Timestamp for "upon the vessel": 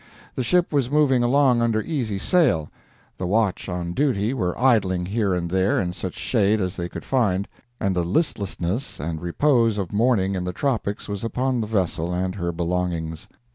11.23-12.11